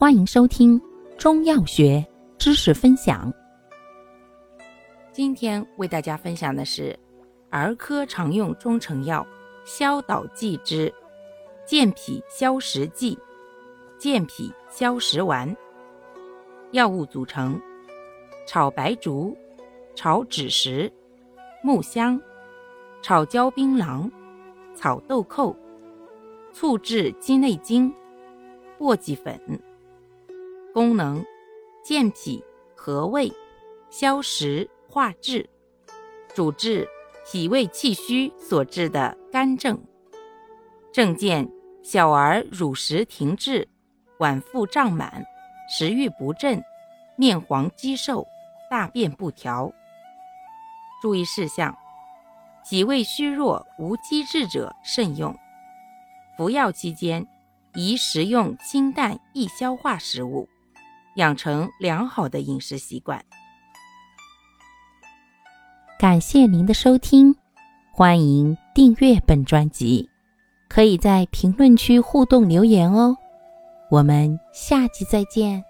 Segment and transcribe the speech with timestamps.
[0.00, 0.80] 欢迎收听
[1.18, 2.06] 中药学
[2.38, 3.34] 知识分享。
[5.10, 6.96] 今天为大家分享的是
[7.50, 9.26] 儿科常用中成药
[9.64, 10.94] 消导剂之
[11.66, 13.18] 健脾消食剂、
[13.98, 15.52] 健脾消食丸。
[16.70, 17.60] 药物组成：
[18.46, 19.36] 炒白术、
[19.96, 20.92] 炒枳实、
[21.60, 22.20] 木香、
[23.02, 24.08] 炒椒槟榔、
[24.76, 25.56] 炒豆蔻、
[26.52, 27.92] 醋制鸡内金、
[28.78, 29.36] 簸箕粉。
[30.88, 31.22] 功能：
[31.84, 32.42] 健脾
[32.74, 33.30] 和胃、
[33.90, 35.46] 消食化滞，
[36.34, 36.88] 主治
[37.26, 39.78] 脾胃气虚所致的肝症。
[40.90, 41.46] 症见
[41.82, 43.68] 小儿乳食停滞、
[44.18, 45.22] 脘腹胀满、
[45.68, 46.58] 食欲不振、
[47.18, 48.26] 面黄肌瘦、
[48.70, 49.70] 大便不调。
[51.02, 51.76] 注意事项：
[52.66, 55.36] 脾胃虚弱无积滞者慎用。
[56.34, 57.28] 服药期间
[57.74, 60.48] 宜食用清淡易消化食物。
[61.16, 63.24] 养成良好的饮食习惯。
[65.98, 67.34] 感谢您的收听，
[67.92, 70.08] 欢迎订阅本专辑，
[70.68, 73.16] 可以在评论区互动留言哦。
[73.90, 75.64] 我们下期再见。